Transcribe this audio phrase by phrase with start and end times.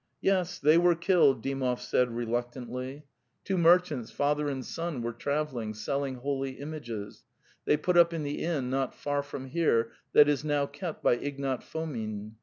[0.21, 3.05] "Yes, they were killed," Dymov said reluctantly.
[3.45, 7.23] 246 The Tales of Chekhov '"Two merchants, father and son, were travelling, selling holy images.
[7.65, 11.17] They put up in the inn not far from here that is now kept by
[11.17, 12.33] Ignat Fomin.